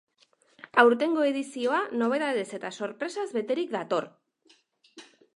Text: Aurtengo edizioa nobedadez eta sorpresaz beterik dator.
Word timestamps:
Aurtengo 0.83 1.25
edizioa 1.31 1.81
nobedadez 2.01 2.45
eta 2.59 2.71
sorpresaz 2.85 3.27
beterik 3.35 3.75
dator. 3.75 4.07